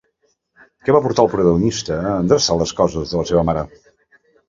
[0.87, 3.71] Què va portar al protagonista a endreçar les coses de la seva mare?